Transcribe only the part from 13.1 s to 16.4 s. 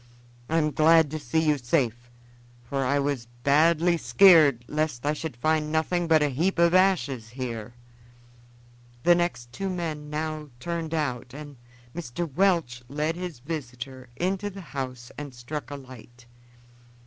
his visitor into the house and struck a light.